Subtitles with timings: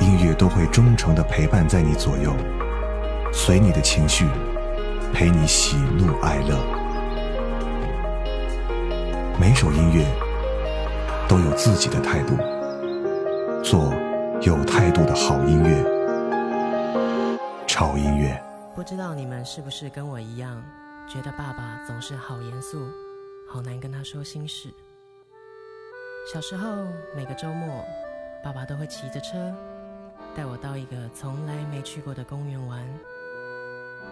[0.00, 2.34] 音乐都会忠诚的陪伴在你左右，
[3.32, 4.26] 随你的情绪，
[5.12, 6.56] 陪你喜怒哀乐。
[9.40, 10.06] 每首音乐
[11.26, 12.36] 都有自己的态度，
[13.62, 13.92] 做
[14.42, 18.38] 有态度的好音乐，超音乐。
[18.74, 20.62] 不知道你们是不是跟我一样，
[21.08, 22.86] 觉得爸爸总是好严肃，
[23.48, 24.68] 好难跟他说心事。
[26.32, 26.68] 小时候
[27.14, 27.82] 每个周末。
[28.44, 29.52] 爸爸都会骑着车
[30.36, 32.86] 带我到一个从来没去过的公园玩，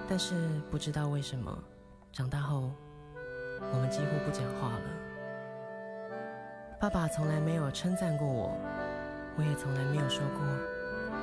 [0.08, 0.34] 但是
[0.70, 1.54] 不知道为什么，
[2.12, 2.70] 长大后
[3.60, 4.84] 我们几乎不讲话了。
[6.80, 8.56] 爸爸从来没有称赞过我，
[9.36, 10.40] 我也从来没有说过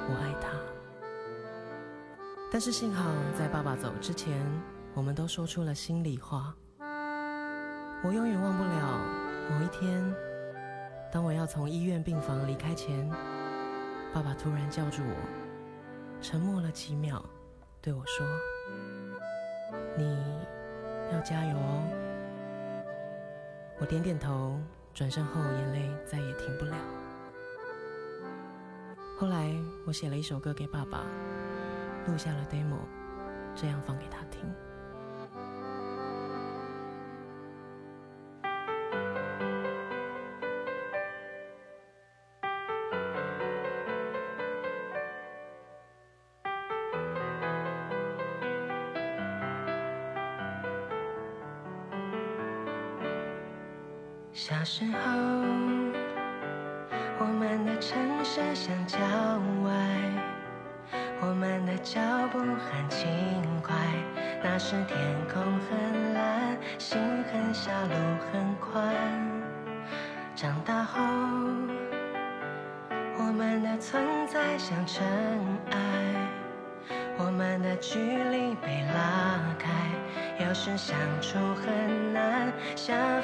[0.07, 0.49] 我爱他。
[2.51, 4.39] 但是幸好在爸爸走之前，
[4.93, 6.53] 我们都说出了心里话。
[8.03, 8.99] 我永远忘不了
[9.49, 10.13] 某一天。
[11.11, 13.09] 当我要从医院病房离开前，
[14.13, 15.15] 爸爸突然叫住我，
[16.21, 17.23] 沉默了几秒，
[17.81, 18.27] 对我说
[19.97, 20.17] ：“你
[21.13, 21.83] 要加油哦。”
[23.79, 24.59] 我点点头，
[24.93, 26.75] 转身后眼泪再也停不了。
[29.17, 29.55] 后来
[29.87, 31.05] 我写了一首歌给爸爸，
[32.05, 32.79] 录下了 demo，
[33.55, 34.41] 这样放给他听。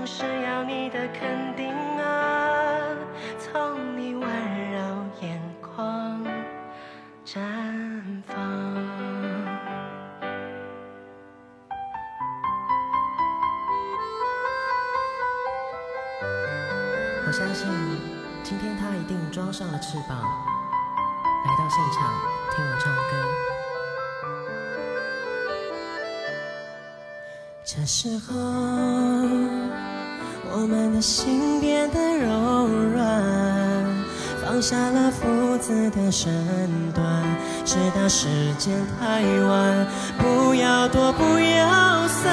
[0.00, 1.68] 始终是要你的肯定
[1.98, 2.96] 啊，
[3.38, 4.22] 从你温
[4.72, 4.78] 柔
[5.20, 6.24] 眼眶
[7.24, 7.40] 绽
[8.26, 8.36] 放。
[17.26, 17.68] 我相信，
[18.42, 22.10] 今天他一定装上了翅膀，来到现场
[22.54, 23.49] 听我唱歌。
[27.72, 28.34] 这时候，
[30.50, 33.86] 我们的心变得柔软，
[34.44, 36.28] 放下了父子的身
[36.92, 37.06] 段，
[37.64, 38.26] 直到时
[38.58, 39.86] 间太晚，
[40.18, 42.26] 不要躲，不要散。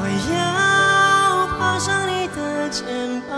[0.00, 2.86] 我要爬上你的肩
[3.28, 3.36] 膀，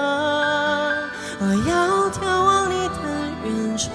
[1.40, 2.94] 我要眺望你的
[3.44, 3.90] 远窗，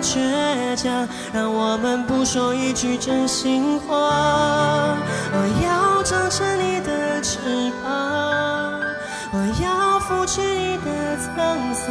[0.00, 1.08] 倔强。
[1.32, 4.96] 让我们不说一句真心话。
[5.30, 7.38] 我要长成你的翅
[7.82, 8.80] 膀，
[9.32, 11.28] 我要拂去你的沧
[11.74, 11.86] 桑。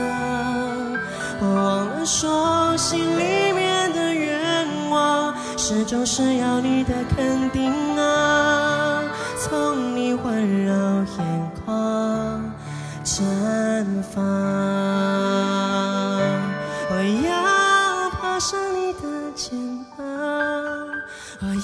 [1.40, 9.04] 我忘了说，心里面的愿望，始终是要你的肯定啊，
[9.40, 10.74] 从你温柔
[11.20, 12.42] 眼眶
[13.04, 13.22] 绽
[14.16, 15.17] 放。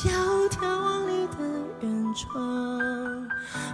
[0.05, 0.11] 要
[0.49, 1.37] 眺望你的
[1.81, 2.31] 远窗。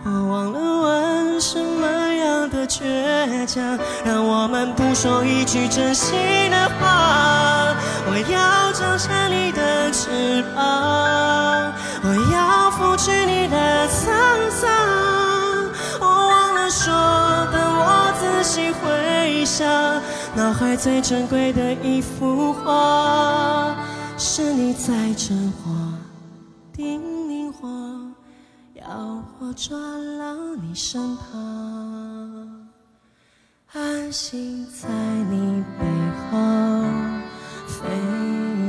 [0.04, 6.18] 我忘了问什么样的倔强，让我们不说一句真心
[6.52, 7.76] 的话。
[8.12, 11.72] 我要长成你的翅膀，
[12.04, 14.70] 我要拂去你的沧桑。
[16.02, 16.92] 我忘了说，
[17.52, 19.68] 等我仔细回想。
[20.36, 23.76] 脑海最珍贵的一幅画，
[24.18, 25.72] 是你在真话
[26.80, 27.68] 叮咛我，
[28.76, 32.70] 要我抓牢你身旁，
[33.74, 34.88] 安心在
[35.30, 35.86] 你背
[36.32, 36.38] 后
[37.68, 37.84] 飞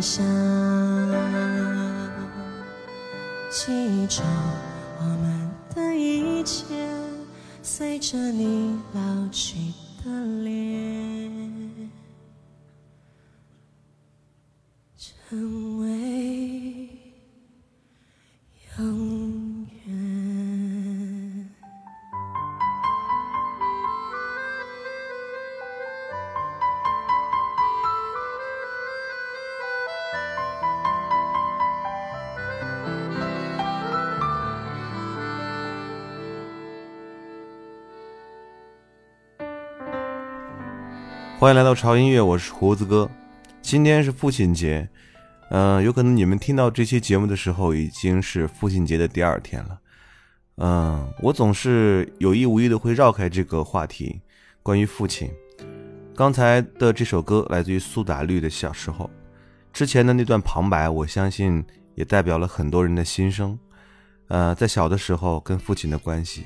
[0.00, 0.26] 翔，
[3.48, 4.22] 记住
[4.98, 6.64] 我们的一切，
[7.62, 9.56] 随着你老去
[10.04, 10.10] 的
[10.42, 10.69] 脸，
[41.50, 43.11] 欢迎来到潮音乐，我是胡子哥。
[43.61, 44.88] 今天是父亲节，
[45.50, 49.81] 嗯、有可能你们听到这期节目的时候已经是父亲节的第二天了。
[50.58, 54.20] 嗯，我总是有意无意的会绕开这个话题，
[54.62, 55.29] 关于父亲。
[56.14, 59.06] 刚才的这首歌来自于苏打绿的《小时候》，
[59.73, 61.64] 之前的那段旁白，我相信
[61.96, 63.58] 也代表了很多人的心声。
[64.29, 66.44] 呃，在小的时候跟父亲的关系，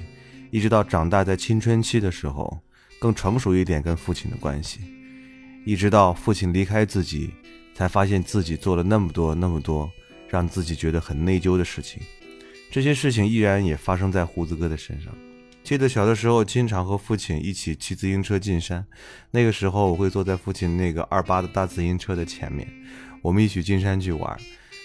[0.51, 2.59] 一直到长大在青春期的时候，
[2.99, 4.81] 更成熟一点跟父亲的关系，
[5.65, 7.31] 一直到父亲离开自己，
[7.75, 9.91] 才发现自己做了那么多那么多
[10.29, 12.03] 让自己觉得很内疚的事情。
[12.71, 15.13] 这些事情依然也发生在胡子哥的身上。
[15.63, 18.85] 记得小的时候，经常和父亲一起骑自行车进山，
[19.31, 22.69] 那个时候我会坐在父亲那个二八的大自行车的前面，
[23.23, 24.39] 我们一起进山去玩。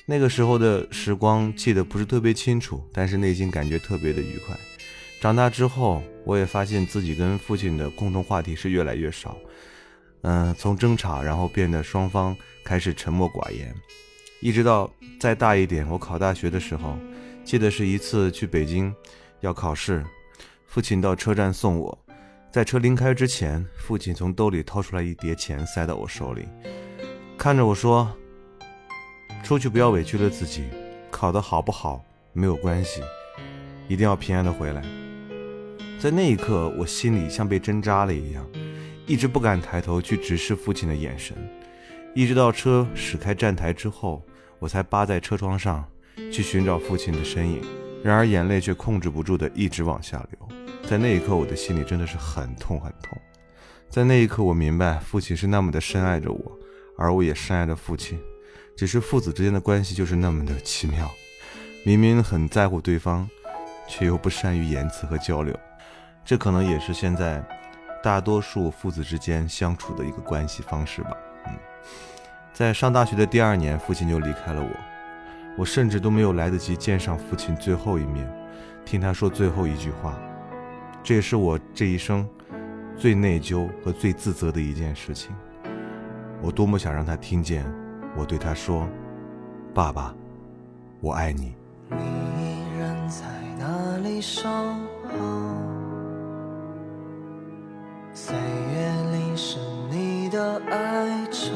[0.06, 4.56] 那个时候的时光记得不是特别清楚，但是内心感觉特别的愉快。
[5.20, 9.38] 长大之后，我也发现自己跟父亲的共同话题是越来越少。
[10.22, 13.74] 嗯、从争吵，然后变得双方开始沉默寡言，
[14.42, 16.98] 一直到再大一点，我考大学的时候，
[17.44, 18.94] 记得是一次去北京
[19.40, 20.04] 要考试，
[20.68, 21.98] 父亲到车站送我，
[22.52, 26.48] 在车临开之前，父亲从兜里掏出来一叠钱塞到我手里，
[27.38, 28.12] 看着我说
[29.44, 30.66] ：“出去不要委屈了自己，
[31.10, 33.02] 考得好不好没有关系，
[33.88, 34.84] 一定要平安的回来。”
[36.00, 38.46] 在那一刻，我心里像被针扎了一样，
[39.10, 41.36] 一直不敢抬头去直视父亲的眼神，
[42.14, 44.24] 一直到车驶开站台之后，
[44.60, 45.84] 我才扒在车窗上
[46.32, 47.60] 去寻找父亲的身影。
[48.04, 50.48] 然而眼泪却控制不住的一直往下流。
[50.88, 53.18] 在那一刻，我的心里真的是很痛很痛。
[53.90, 56.60] 在那一刻，我明白父亲是那么的深爱着我，
[56.96, 58.20] 而我也深爱着父亲。
[58.78, 61.10] 只是父子之间的关系就是那么的奇妙，
[61.84, 63.28] 明明很在乎对方，
[63.88, 65.58] 却又不善于言辞和交流。
[66.24, 67.44] 这可能也是现在
[68.02, 71.12] 大多数父子之间相处的一个关系方式吧。
[71.48, 71.54] 嗯，
[72.54, 74.70] 在上大学的第二年，父亲就离开了我，
[75.58, 78.32] 我甚至都没有来得及见上父亲最后一面，
[78.86, 80.18] 听他说最后一句话。
[81.04, 82.28] 这也是我这一生
[82.98, 85.34] 最内疚和最自责的一件事情。
[86.42, 87.66] 我多么想让他听见
[88.16, 88.88] 我对他说
[89.74, 90.14] ：“爸爸，
[91.00, 91.56] 我爱你。”
[91.90, 93.26] 你依然在
[93.58, 95.79] 那里守候，
[98.22, 99.58] 岁月里是
[99.90, 101.54] 你的哀愁。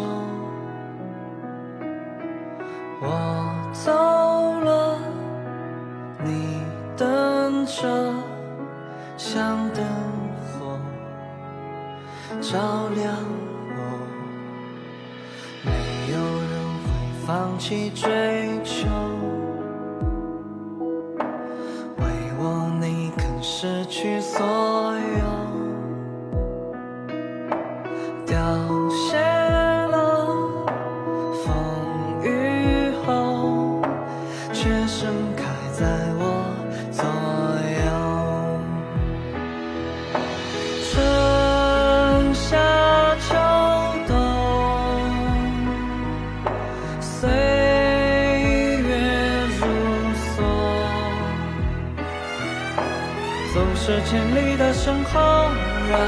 [3.02, 3.06] 我
[3.74, 4.98] 走了，
[6.24, 6.62] 你
[6.96, 8.14] 等着，
[9.18, 9.84] 像灯
[10.40, 10.80] 火
[12.40, 13.14] 照亮
[13.76, 13.78] 我。
[15.66, 15.70] 没
[16.14, 16.18] 有
[16.50, 16.88] 人会
[17.28, 18.08] 放弃追
[18.64, 18.88] 求。
[21.98, 22.04] 为
[22.40, 24.42] 我，你肯失去所
[53.86, 55.20] 是千里的身后，
[55.90, 56.00] 人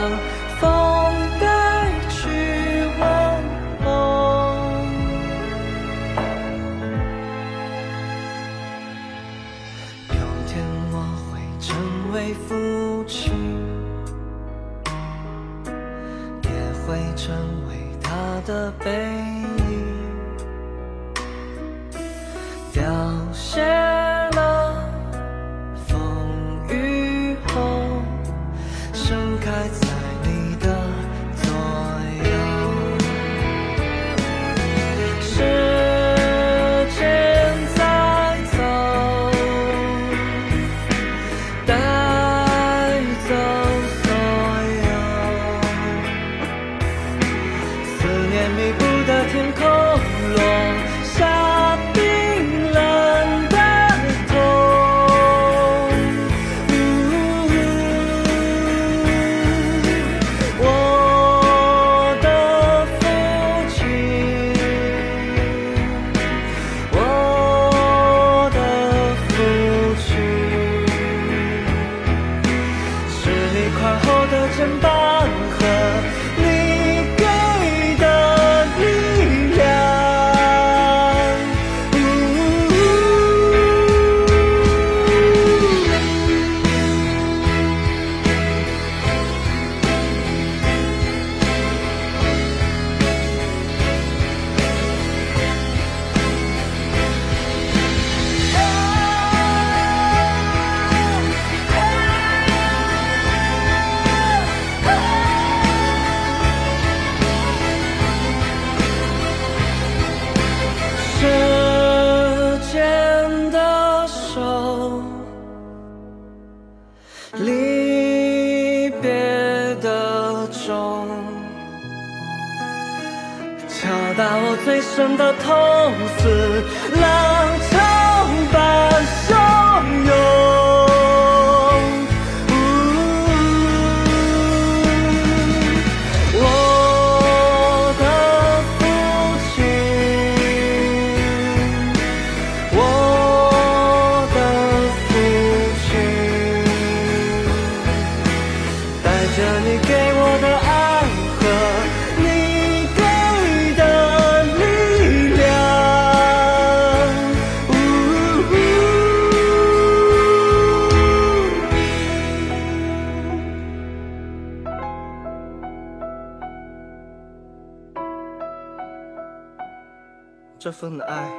[170.76, 171.32] 份爱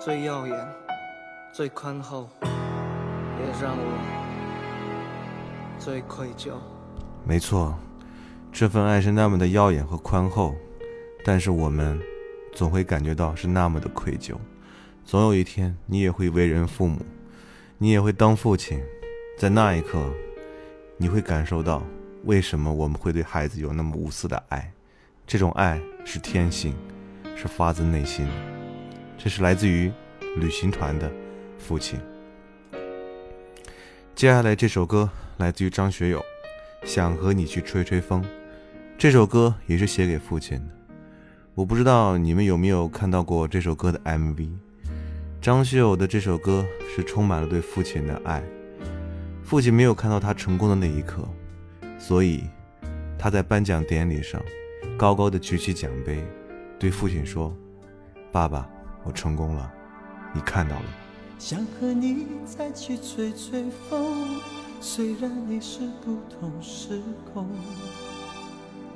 [0.00, 0.66] 最耀眼，
[1.52, 3.84] 最宽厚，也让我
[5.78, 6.52] 最愧疚。
[7.22, 7.78] 没错，
[8.50, 10.54] 这份爱是那么的耀眼和宽厚，
[11.22, 12.00] 但是我们
[12.54, 14.34] 总会感觉到是那么的愧疚。
[15.04, 17.04] 总有一天，你也会为人父母，
[17.76, 18.82] 你也会当父亲，
[19.36, 20.02] 在那一刻，
[20.96, 21.82] 你会感受到
[22.24, 24.72] 为什么我们会对孩子有那么无私的爱。
[25.26, 26.74] 这种爱是天性，
[27.36, 28.57] 是发自内心的。
[29.18, 29.92] 这是来自于
[30.36, 31.10] 旅行团的
[31.58, 31.98] 父亲。
[34.14, 36.24] 接下来这首歌来自于张学友。
[36.84, 38.24] 想和你去吹吹风，
[38.96, 40.64] 这首歌也是写给父亲的。
[41.56, 44.48] 我不知道你们有没有看到过这首歌的 MV。
[45.42, 48.40] 张学友的这首歌是充满了对父亲的爱。
[49.42, 51.28] 父亲没有看到他成功的那一刻，
[51.98, 52.44] 所以
[53.18, 54.40] 他在颁奖典礼上
[54.96, 56.22] 高高的举起奖杯，
[56.78, 57.52] 对父亲说
[58.30, 58.70] ：“爸爸，
[59.08, 59.72] 我成功了，
[60.34, 60.84] 你看到了。”
[61.40, 64.38] 想和你再去吹吹风，
[64.82, 67.00] 虽然你是不同时
[67.32, 67.48] 空，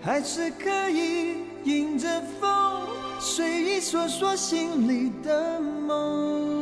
[0.03, 2.83] 还是可以迎着风，
[3.21, 6.62] 随意说说心里的梦。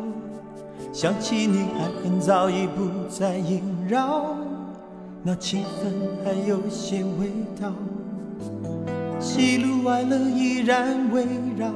[0.93, 4.35] 想起你，爱恨早已不再萦绕，
[5.23, 5.89] 那气氛
[6.23, 7.71] 还有些味道。
[9.21, 11.25] 喜怒哀乐依然围
[11.57, 11.71] 绕，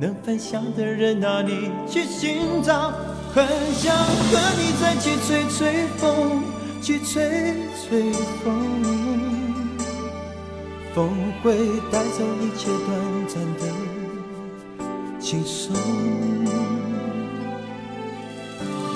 [0.00, 2.92] 能分享的人哪里去寻找？
[3.32, 6.42] 很想和你再去吹吹风，
[6.82, 7.54] 去吹
[7.88, 8.82] 吹风，
[10.92, 11.10] 风
[11.44, 11.54] 会
[11.92, 15.76] 带走一切短暂的轻松。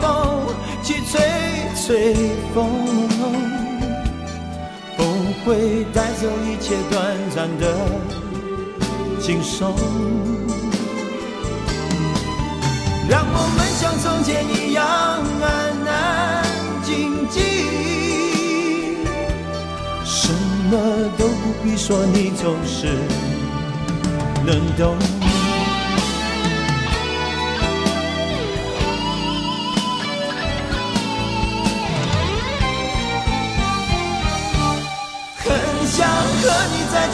[0.00, 0.46] 风，
[0.82, 1.20] 去吹
[1.74, 2.14] 吹
[2.54, 2.56] 风，
[4.96, 5.06] 风
[5.44, 7.64] 会带走一切短暂的
[9.20, 9.74] 轻松，
[13.08, 14.84] 让我们像从前一样
[15.42, 15.44] 安
[15.86, 16.44] 安
[16.82, 17.42] 静静。
[20.04, 20.32] 什
[20.70, 20.72] 么
[21.16, 22.98] 都不必说，你总是
[24.44, 25.15] 能懂。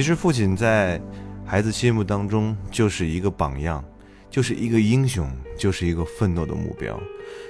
[0.00, 0.98] 其实父亲在
[1.44, 3.84] 孩子心目当中就是一个榜样，
[4.30, 6.98] 就是一个英雄，就是一个奋斗的目标。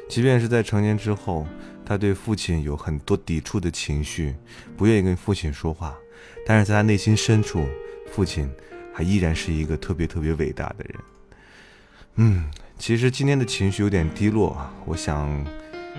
[0.09, 1.47] 即便是在成年之后，
[1.87, 4.35] 他对父亲有很多抵触的情绪，
[4.77, 5.97] 不愿意跟父亲说话，
[6.45, 7.65] 但是在他内心深处，
[8.11, 8.51] 父亲
[8.93, 10.95] 还依然是一个特别特别伟大的人。
[12.17, 15.47] 嗯，其实今天的情绪有点低落啊，我想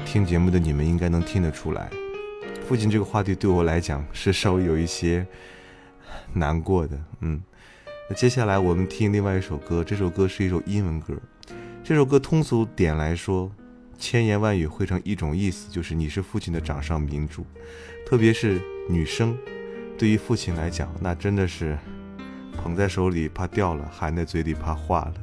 [0.05, 1.89] 听节目的你们应该能听得出来。
[2.67, 5.25] 父亲这个话题对我来讲是稍微有一些
[6.33, 7.41] 难过的，嗯。
[8.09, 11.13] 那接下来我们听另外一首歌，这首歌是一首英文歌。
[11.83, 13.49] 这首歌通俗点来说，
[13.97, 17.45] 千言万语汇成一种意思，就是你是父亲的掌上明珠。
[18.05, 19.37] 特别是女生，
[19.97, 21.77] 对于父亲来讲，那真的是
[22.61, 25.13] 捧在手里怕掉了，含在嘴里怕化了。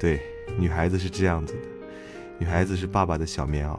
[0.00, 0.20] 对，
[0.58, 1.60] 女孩子是这样子的，
[2.38, 3.78] 女孩子是爸爸的小棉袄。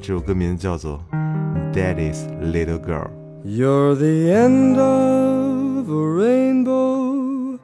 [0.00, 1.04] 这首歌名字叫做
[1.72, 3.08] 《Daddy's Little Girl》。
[3.44, 5.43] You're the end of
[5.88, 7.58] a rainbow,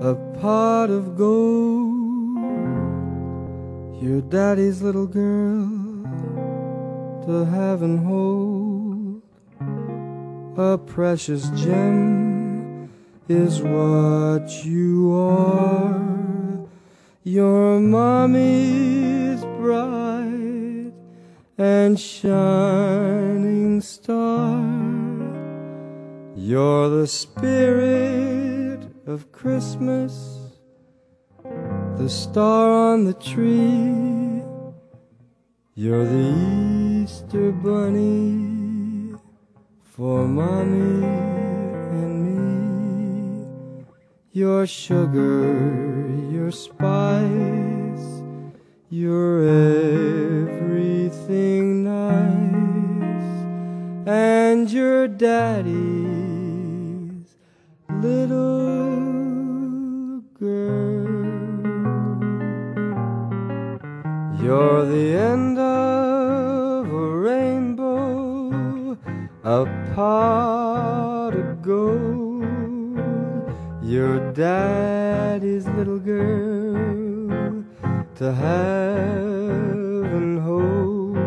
[0.00, 2.00] a pot of gold.
[4.02, 5.68] Your daddy's little girl
[7.26, 9.22] to have and hold.
[10.58, 12.90] A precious gem
[13.28, 16.66] is what you are.
[17.24, 20.92] Your mommy's bright
[21.56, 24.79] and shining star.
[26.42, 30.38] You're the spirit of Christmas,
[31.98, 34.42] the star on the tree.
[35.74, 39.14] You're the Easter bunny
[39.82, 41.04] for mommy
[42.00, 43.84] and me.
[44.32, 48.22] Your sugar, your spice,
[48.88, 49.42] you're
[50.56, 53.44] everything nice,
[54.08, 55.99] and your daddy's
[58.00, 59.00] little
[60.38, 61.06] girl.
[64.42, 68.96] You're the end of a rainbow,
[69.44, 72.44] a pot of gold.
[73.82, 77.64] Your daddy's little girl
[78.16, 81.18] to have and hold.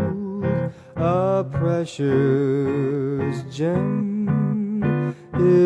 [0.95, 4.12] A precious gem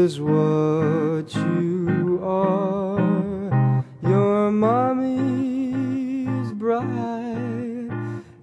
[0.08, 3.84] is what you are.
[4.02, 7.92] Your mommy's bright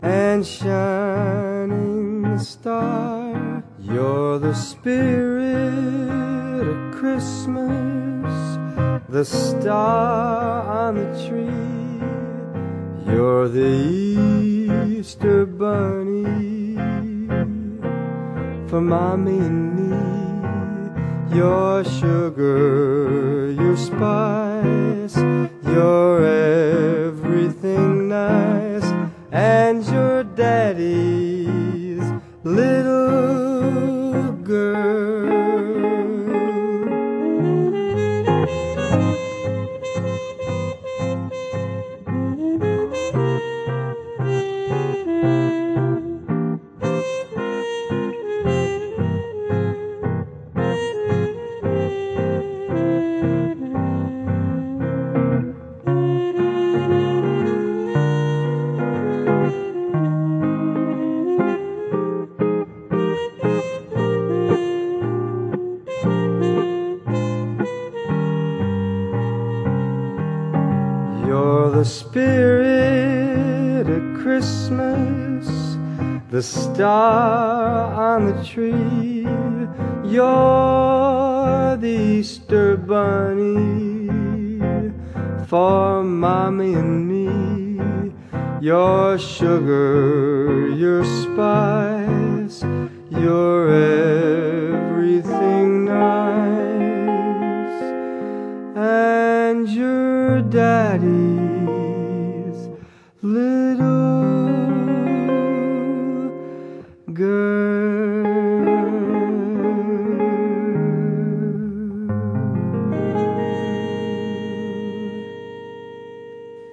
[0.02, 3.64] and shining star.
[3.80, 5.48] You're the spirit
[6.68, 8.34] of Christmas,
[9.08, 13.10] the star on the tree.
[13.10, 13.74] You're the
[14.98, 16.76] Easter bunny
[18.68, 20.13] for mommy and me.
[21.34, 25.16] Your sugar, your spice,
[25.66, 26.24] your
[27.08, 28.84] everything nice,
[29.32, 32.04] and your daddy's
[32.44, 35.13] little girl.
[76.74, 79.03] Star on the tree.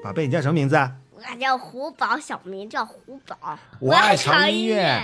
[0.04, 0.92] 宝贝，你叫什么名字啊？
[1.12, 3.60] 我叫胡宝，小名叫胡宝。
[3.80, 5.00] 我爱潮音乐。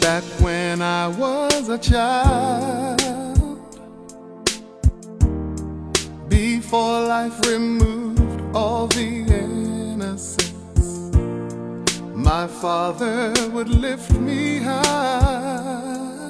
[0.00, 3.00] back when I was a child.
[6.28, 7.89] Before life removed
[12.60, 16.28] father would lift me high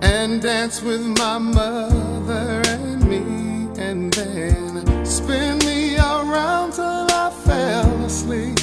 [0.00, 8.04] and dance with my mother and me, and then spin me around till I fell
[8.06, 8.58] asleep.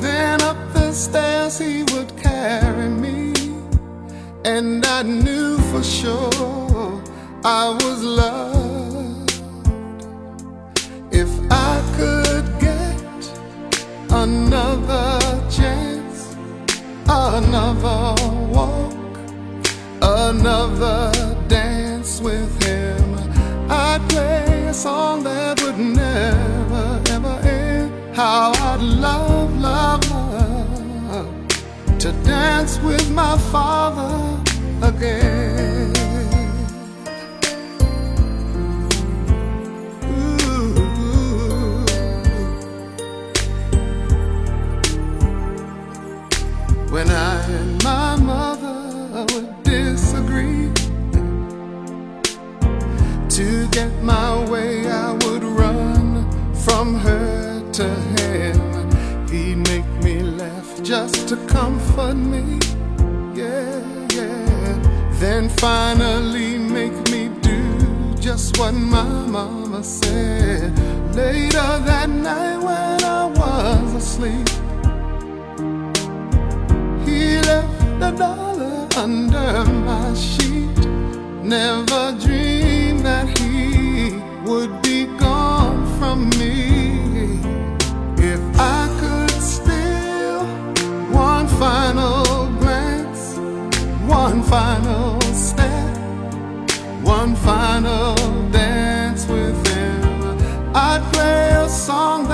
[0.00, 3.32] Then up the stairs he would carry me,
[4.44, 7.02] and I knew for sure
[7.44, 8.53] I was loved.
[14.24, 15.18] Another
[15.50, 16.34] chance,
[17.06, 18.14] another
[18.54, 19.18] walk,
[20.00, 21.12] another
[21.46, 23.04] dance with him,
[23.70, 28.16] I'd play a song that would never, ever end.
[28.16, 34.42] How I'd love, love, love to dance with my father
[34.82, 35.43] again.
[46.94, 50.70] When I and my mother would disagree
[53.30, 57.88] to get my way, I would run from her to
[58.20, 59.26] him.
[59.28, 62.60] He'd make me laugh just to comfort me.
[63.34, 63.82] Yeah,
[64.14, 65.08] yeah.
[65.18, 70.78] Then finally make me do just what my mama said.
[71.12, 74.48] Later that night when I was asleep,
[78.04, 80.78] a dollar under my sheet.
[81.42, 87.40] Never dreamed that he would be gone from me.
[88.32, 90.44] If I could steal
[91.28, 92.24] one final
[92.60, 93.22] glance,
[94.22, 95.96] one final step,
[97.02, 98.14] one final
[98.50, 100.02] dance with him,
[100.74, 102.28] I'd play a song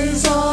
[0.00, 0.51] is all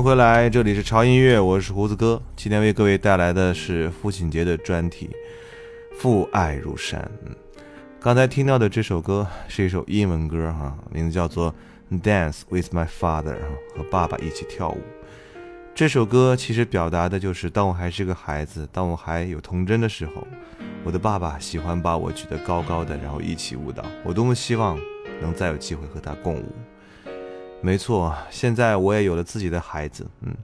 [0.00, 2.22] 迎回来，这里是潮音乐，我是胡子哥。
[2.34, 5.10] 今天为各位带来的是父亲节的专题
[5.94, 6.98] 《父爱如山》。
[7.26, 7.36] 嗯，
[8.00, 11.54] 刚才听到的这首歌是一首英文歌，哈，名字叫做
[12.00, 13.34] 《Dance with My Father》，
[13.76, 14.78] 和爸爸一起跳舞。
[15.74, 20.26] 这首歌其实表达的就是，当我还是个孩子，当我还有童真的时候，
[20.82, 23.84] 我的爸爸喜欢把我举得高高的，然后一起舞蹈。
[24.02, 24.78] 我多么希望
[25.20, 26.46] 能再有机会和他共舞。
[27.62, 30.34] 没错，现在我也有了自己的孩子，嗯，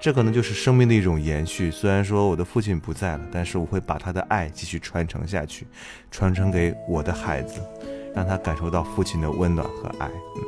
[0.00, 1.70] 这可能就是生命的一种延续。
[1.70, 5.66] 虽然说我的父亲不在了，但是我会把他的爱继续传承下去，
[6.10, 7.60] 传承给我的孩子，
[8.14, 10.06] 让他感受到父亲的温暖和爱。
[10.06, 10.42] 嗯，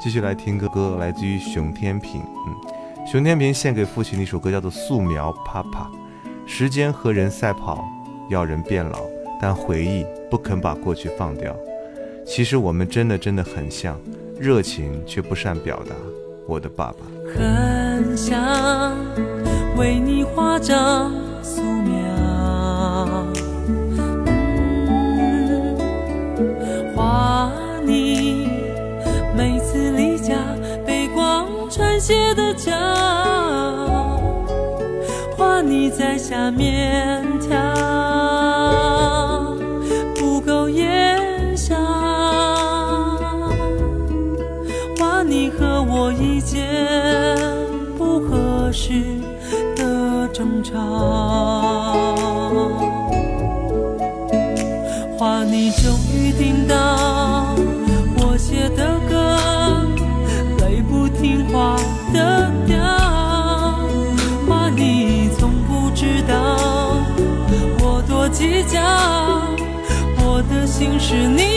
[0.00, 5.90] 继续来听个歌，来自于熊天平，嗯，熊天平献给父亲的一首歌叫做《素描啪啪》。
[6.46, 7.84] 时间和人赛跑，
[8.28, 9.00] 要人变老，
[9.40, 11.54] 但回忆不肯把过去放掉。
[12.24, 14.00] 其实我们真的真的很像。
[14.40, 15.94] 热情却不善表达，
[16.46, 17.04] 我的爸爸。
[17.36, 18.96] 很想
[19.76, 21.92] 为你画张素描，
[25.18, 25.76] 嗯
[26.96, 27.52] 画
[27.84, 28.48] 你
[29.36, 30.34] 每次离家
[30.86, 32.72] 被光穿鞋的脚，
[35.36, 37.58] 画你在下面跳，
[55.20, 57.54] 话你终于听到
[58.16, 59.36] 我写的歌，
[60.64, 61.76] 泪不听话
[62.10, 62.82] 的调，
[64.48, 66.56] 话你从不知道
[67.82, 68.80] 我多计较，
[70.24, 71.49] 我的心事你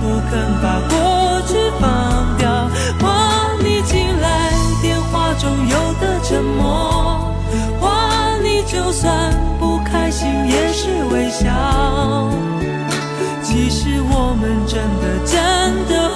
[0.00, 2.68] 不肯把过去放掉。
[3.00, 4.50] 画你进来
[4.82, 7.34] 电话中有的沉默，
[7.80, 11.48] 画你就算不开心也是微笑。
[13.42, 15.38] 其实我们真的真
[15.88, 16.09] 的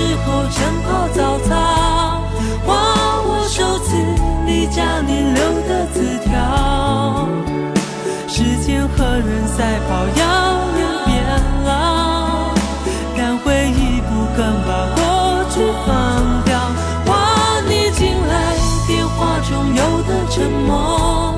[0.00, 1.50] 时候晨跑早操，
[2.64, 2.68] 画
[3.22, 3.88] 我首次
[4.46, 7.28] 离家你留的字条。
[8.26, 10.24] 时间和人赛跑，谣
[10.78, 11.12] 言变
[11.66, 11.68] 老，
[13.14, 14.98] 但回忆不肯把过
[15.50, 15.54] 去
[15.86, 15.88] 放
[16.44, 16.58] 掉。
[17.04, 21.34] 画你进来电话中有的沉默，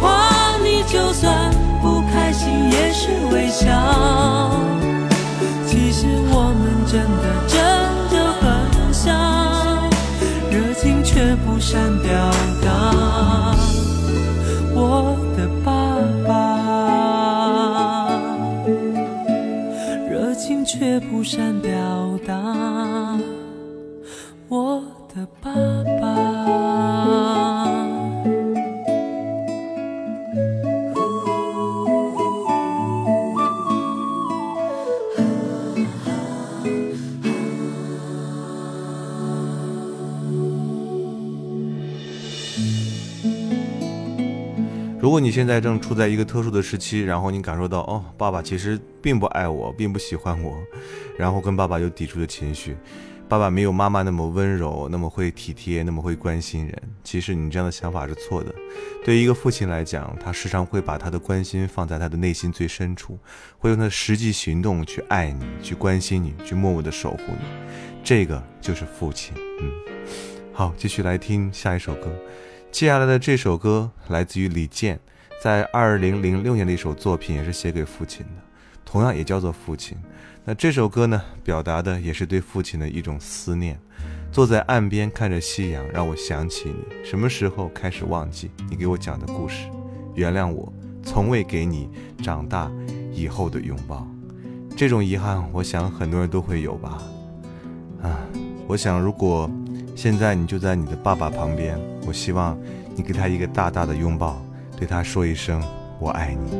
[0.00, 1.50] 画你就算
[1.82, 4.53] 不开心也是微笑。
[45.14, 50.58] 如果你现在正处在一个特殊的时期，然后你感受到哦，爸爸其实并不爱我，并不喜欢我，
[51.16, 52.76] 然后跟爸爸有抵触的情绪，
[53.28, 56.82] 爸爸没有妈妈那么温柔，那么会体贴，那么会关心人。
[57.04, 58.52] 其实你这样的想法是错的。
[59.04, 63.16] 对于一个父亲来讲，他时常会把他的关心放在他的内心最深处，
[63.56, 67.46] 会用他的实际行动去爱你，去关心你，去默默的守护你。
[68.02, 69.32] 这个就是父亲。
[69.60, 69.70] 嗯，
[70.52, 72.10] 好，继续来听下一首歌。
[72.74, 74.98] 接下来的这首歌来自于李健，
[75.40, 78.32] 在二零零六年的一首作品，也是写给父亲的，
[78.84, 79.96] 同样也叫做《父亲》。
[80.44, 83.78] 那这首歌呢，表达的也是对父亲的一种思念。
[84.32, 87.04] 坐在岸边看着夕阳，让我想起你。
[87.04, 89.68] 什么时候开始忘记你给我讲的故事？
[90.16, 91.88] 原谅我，从未给你
[92.24, 92.68] 长大
[93.12, 94.04] 以后的拥抱。
[94.76, 97.00] 这种遗憾，我想很多人都会有吧。
[98.02, 98.18] 啊，
[98.66, 99.48] 我想如果。
[99.96, 102.58] 现在你就在你的爸爸旁边，我希望
[102.94, 104.36] 你给他一个大大的拥抱，
[104.76, 105.62] 对他说一声
[105.98, 106.50] “我爱你”。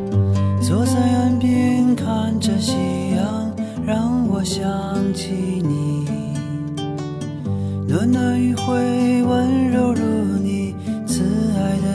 [0.66, 2.72] 坐在岸边看着夕
[3.14, 3.52] 阳，
[3.84, 4.62] 让我想
[5.12, 6.08] 起你。
[7.86, 10.02] 暖暖余晖温柔如
[10.42, 10.74] 你
[11.06, 11.22] 慈
[11.54, 11.88] 爱的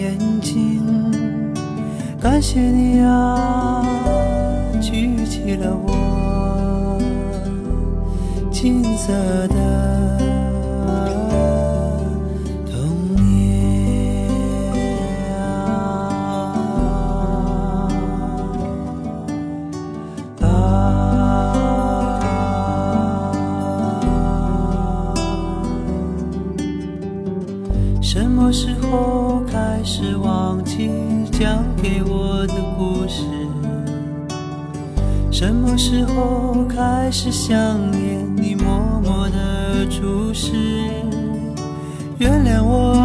[0.00, 0.82] 眼睛。
[2.20, 3.84] 感谢你啊，
[4.80, 6.98] 举起了我
[8.50, 9.12] 金色
[9.48, 10.25] 的。
[37.06, 40.50] 候开始想念你默默的注视？
[42.18, 42.95] 原谅我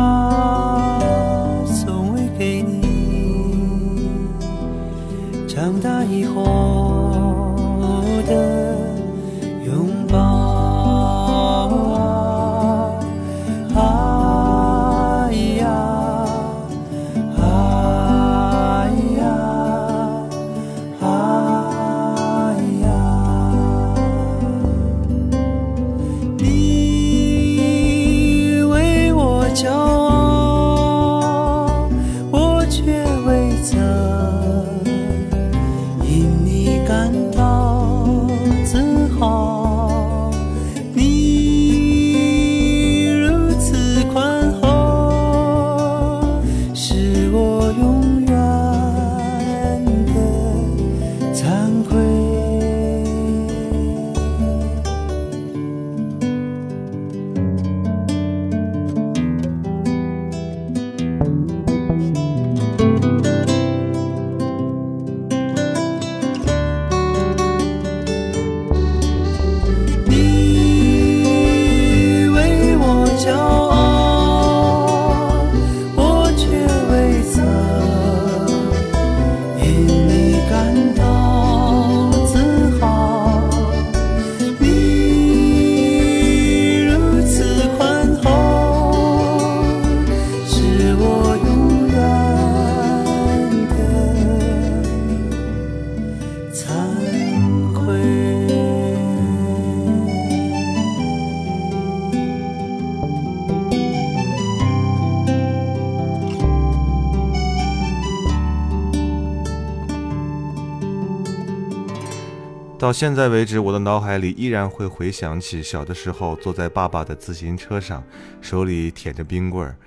[112.92, 118.04] 到现在为止，我的脑海里依然会回想起小的时候坐在爸爸的自行车上，
[118.42, 119.78] 手里舔着冰棍儿，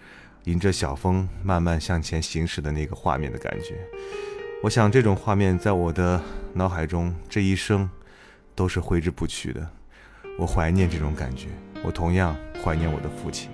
[0.44, 3.76] 迎着小风慢慢向前行驶的那个画面的感觉。
[4.62, 6.18] 我想这种画面在我的
[6.54, 7.86] 脑海中这一生
[8.54, 9.68] 都是挥之不去的。
[10.38, 11.48] 我怀念这种感觉，
[11.82, 12.34] 我同样
[12.64, 13.50] 怀念我的父亲。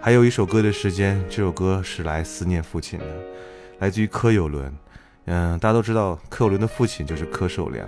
[0.00, 3.04] 还有一首歌的时间，这首歌是来思念父亲的，
[3.80, 4.74] 来自于柯有伦。
[5.26, 7.86] 嗯，大家都知道柯有伦的父亲就是柯受良。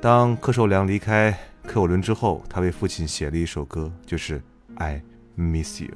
[0.00, 1.36] 当柯受良离开
[1.66, 4.38] 柯有伦之后，他为父亲写了一首歌，就是
[4.76, 5.02] 《I
[5.36, 5.90] miss you。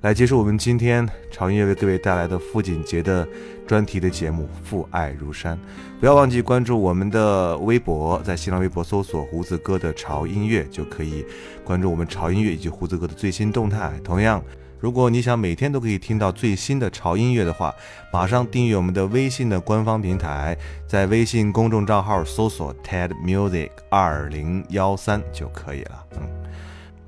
[0.00, 3.26] 来结束我们今天潮音乐为各位带来的父亲节的
[3.66, 5.56] 专题的节目《父爱如山》，
[5.98, 11.24] 不要忘记关注我们的微博，在新浪微博搜索“胡子哥的潮音乐”就可以
[11.64, 13.92] 关注我们潮音乐以及胡子哥的最新动态。
[14.04, 14.42] 同样，
[14.82, 17.72] 如果你想每天都可以听到最新的潮音乐的话，
[18.12, 20.58] 马上订阅我们的微信的官方平台，
[20.88, 26.04] 在微信公众账号搜索 “TED Music 二零幺三”就可以了。
[26.16, 26.28] 嗯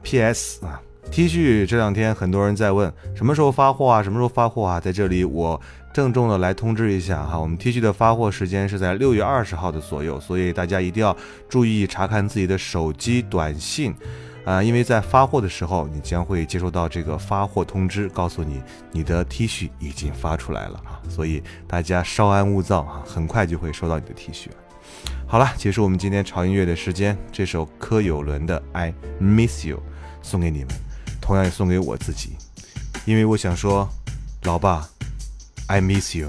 [0.05, 0.65] ，P.S.
[0.65, 0.81] 啊。
[1.11, 4.03] T 恤这两天很多人在问什么时候发货啊？
[4.03, 4.79] 什么时候发货啊？
[4.79, 5.61] 在这里我
[5.93, 11.15] 郑重的来通知一下哈，我们 T 恤的发货时间是在六月二十号的左右，所以大家一定要
[11.49, 13.95] 注意查看自己的手机短信
[14.45, 24.49] 啊，因为在发货的时候你将会接收到这个发货通知，告诉你你的 T 恤已经发出来了啊，所以大家稍安勿躁啊，很快就会收到你的 T 恤。
[25.27, 29.79] 好了，结束我们今天潮音乐的时间，这首柯有伦的《I Miss You》
[30.23, 30.69] 送给你们。
[31.21, 32.37] 同样也送给我自己，
[33.07, 33.89] 因为我想说，
[34.43, 34.87] 老爸
[35.69, 36.29] ，I miss you。